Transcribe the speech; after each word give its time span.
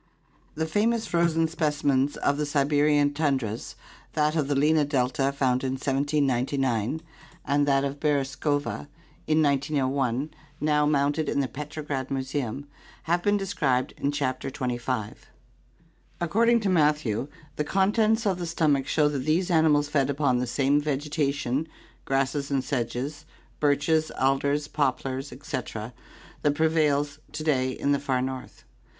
The 0.55 0.65
famous 0.65 1.05
frozen 1.05 1.47
specimens 1.47 2.17
of 2.17 2.37
the 2.37 2.45
Siberian 2.47 3.13
tundras, 3.13 3.75
that 4.13 4.35
of 4.35 4.47
the 4.47 4.55
Lena 4.55 4.83
delta 4.83 5.31
found 5.31 5.63
in 5.63 5.73
1799, 5.73 7.03
and 7.45 7.67
that 7.67 7.83
of 7.83 8.03
ORGANIC 8.03 8.25
EVOLUTION 8.43 8.63
Beresovka 8.65 8.87
in 9.27 9.43
iooi 9.43 10.29
now 10.59 10.87
mounted 10.87 11.29
in 11.29 11.39
the 11.39 11.47
Petrograd 11.47 12.09
Museum, 12.09 12.65
have 13.03 13.21
been 13.21 13.37
described 13.37 13.93
in 13.97 14.11
Chapter 14.11 14.49
XXV. 14.49 15.13
According 16.19 16.61
to 16.61 16.69
Matthew, 16.69 17.27
the 17.57 17.63
contents 17.63 18.25
of 18.25 18.39
the 18.39 18.47
stomach 18.47 18.87
show 18.87 19.07
that 19.07 19.19
these 19.19 19.51
animals 19.51 19.87
fed 19.87 20.09
upon 20.09 20.39
the 20.39 20.47
same 20.47 20.81
vegetation, 20.81 21.67
grasses 22.05 22.49
and 22.49 22.63
sedges, 22.63 23.25
birches, 23.59 24.09
alders, 24.19 24.67
poplars, 24.67 25.31
etc., 25.31 25.93
that 26.41 26.55
prevails 26.55 27.19
to 27.33 27.43
day 27.43 27.69
in 27.69 27.91
the 27.91 27.99
far 27.99 28.19
north. 28.23 28.63